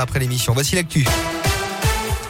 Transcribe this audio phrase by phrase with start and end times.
[0.00, 0.52] après l'émission.
[0.54, 1.06] Voici l'actu.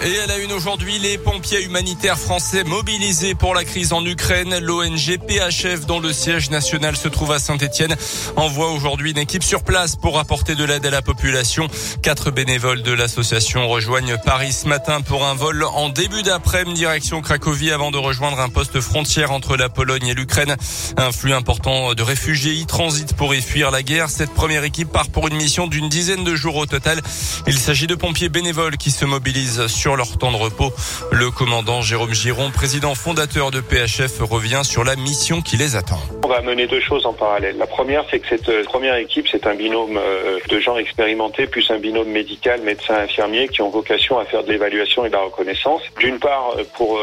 [0.00, 4.58] Et elle a une aujourd'hui, les pompiers humanitaires français mobilisés pour la crise en Ukraine.
[4.60, 7.96] L'ONG PHF, dont le siège national se trouve à Saint-Etienne,
[8.36, 11.66] envoie aujourd'hui une équipe sur place pour apporter de l'aide à la population.
[12.00, 17.22] Quatre bénévoles de l'association rejoignent Paris ce matin pour un vol en début d'après-midi direction
[17.22, 20.54] Cracovie avant de rejoindre un poste frontière entre la Pologne et l'Ukraine.
[20.96, 24.10] Un flux important de réfugiés y transitent pour y fuir la guerre.
[24.10, 27.00] Cette première équipe part pour une mission d'une dizaine de jours au total.
[27.48, 30.70] Il s'agit de pompiers bénévoles qui se mobilisent sur sur leur temps de repos.
[31.12, 35.98] Le commandant Jérôme Giron, président fondateur de PHF, revient sur la mission qui les attend.
[36.22, 37.56] On va mener deux choses en parallèle.
[37.56, 41.46] La première, c'est que cette euh, première équipe, c'est un binôme euh, de gens expérimentés
[41.46, 45.14] plus un binôme médical, médecin, infirmier, qui ont vocation à faire de l'évaluation et de
[45.14, 45.80] la reconnaissance.
[45.98, 47.00] D'une part, euh, pour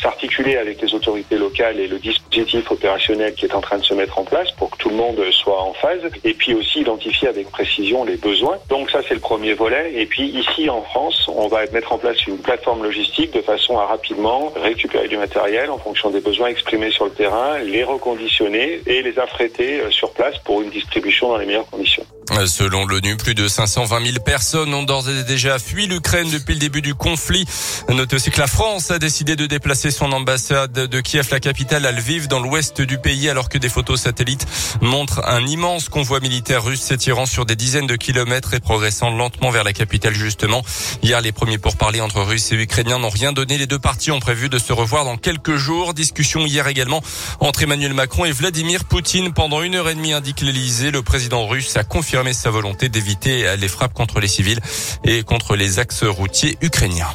[0.00, 3.92] s'articuler avec les autorités locales et le dispositif opérationnel qui est en train de se
[3.92, 7.28] mettre en place pour que tout le monde soit en phase, et puis aussi identifier
[7.28, 8.56] avec précision les besoins.
[8.70, 9.92] Donc ça, c'est le premier volet.
[9.94, 13.78] Et puis ici, en France, on va mettre en place une plateforme logistique de façon
[13.78, 18.80] à rapidement récupérer du matériel en fonction des besoins exprimés sur le terrain, les reconditionner
[18.86, 22.04] et les affréter euh, sur place pour une distribution dans les meilleures conditions.
[22.46, 26.60] Selon l'ONU, plus de 520 000 personnes ont d'ores et déjà fui l'Ukraine depuis le
[26.60, 27.46] début du conflit.
[27.88, 31.84] Notez aussi que la France a décidé de déplacer son ambassade de Kiev, la capitale,
[31.84, 34.46] à Lviv, dans l'ouest du pays, alors que des photos satellites
[34.80, 39.50] montrent un immense convoi militaire russe s'étirant sur des dizaines de kilomètres et progressant lentement
[39.50, 40.62] vers la capitale, justement.
[41.02, 43.58] Hier, les premiers pourparlers entre Russes et Ukrainiens n'ont rien donné.
[43.58, 45.92] Les deux parties ont prévu de se revoir dans quelques jours.
[45.94, 47.02] Discussion hier également
[47.40, 49.32] entre Emmanuel Macron et Vladimir Poutine.
[49.32, 50.90] Pendant une heure et demie, indique l'Elysée.
[50.90, 54.60] Le président russe a confirmé sa volonté d'éviter les frappes contre les civils
[55.04, 57.12] et contre les axes routiers ukrainiens.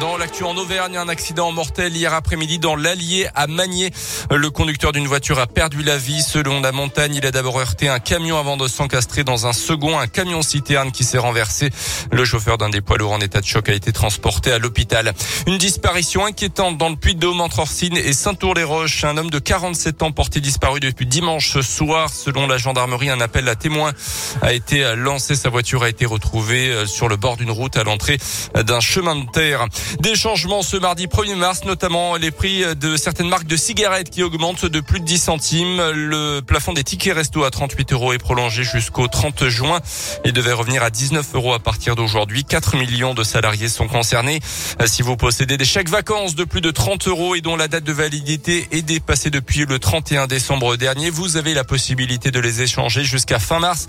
[0.00, 3.90] Dans l'actu en Auvergne, un accident mortel hier après-midi dans l'Allier à Magné.
[4.30, 6.22] Le conducteur d'une voiture a perdu la vie.
[6.22, 9.98] Selon la montagne, il a d'abord heurté un camion avant de s'encastrer dans un second,
[9.98, 11.70] un camion citerne qui s'est renversé.
[12.10, 15.12] Le chauffeur d'un des poids lourds en état de choc a été transporté à l'hôpital.
[15.46, 19.04] Une disparition inquiétante dans le Puy-de-Dôme entre Orsine et Saint-Our-les-Roches.
[19.04, 22.08] Un homme de 47 ans porté disparu depuis dimanche soir.
[22.08, 23.92] Selon la gendarmerie, un appel à témoins
[24.40, 25.36] a été lancé.
[25.36, 28.18] Sa voiture a été retrouvée euh, sur le bord d'une route à l'entrée
[28.54, 29.66] d'un chemin de terre.
[30.00, 34.22] Des changements ce mardi 1er mars, notamment les prix de certaines marques de cigarettes qui
[34.22, 35.82] augmentent de plus de 10 centimes.
[35.94, 39.80] Le plafond des tickets resto à 38 euros est prolongé jusqu'au 30 juin
[40.24, 42.44] et devait revenir à 19 euros à partir d'aujourd'hui.
[42.44, 44.40] 4 millions de salariés sont concernés.
[44.86, 47.84] Si vous possédez des chèques vacances de plus de 30 euros et dont la date
[47.84, 52.62] de validité est dépassée depuis le 31 décembre dernier, vous avez la possibilité de les
[52.62, 53.88] échanger jusqu'à fin mars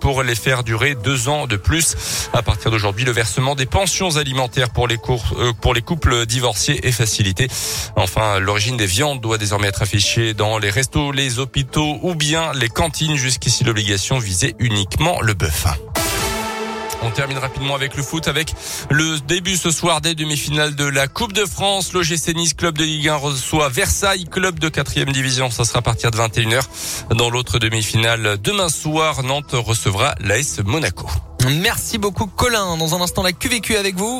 [0.00, 1.96] pour les faire durer deux ans de plus.
[2.32, 6.26] À partir d'aujourd'hui, le versement des pensions alimentaires pour les cours euh, pour les couples
[6.26, 7.48] divorcés est facilité.
[7.96, 12.52] Enfin, l'origine des viandes doit désormais être affichée dans les restos, les hôpitaux ou bien
[12.54, 13.16] les cantines.
[13.16, 15.66] Jusqu'ici, l'obligation visait uniquement le bœuf.
[17.02, 18.54] On termine rapidement avec le foot avec
[18.90, 21.92] le début ce soir des demi-finales de la Coupe de France.
[21.92, 25.50] L'OGC Nice, club de Ligue 1, reçoit Versailles, club de 4 division.
[25.50, 26.62] Ça sera à partir de 21h.
[27.14, 31.08] Dans l'autre demi-finale, demain soir, Nantes recevra l'AS Monaco.
[31.48, 32.76] Merci beaucoup Colin.
[32.76, 34.18] Dans un instant, la QVQ avec vous.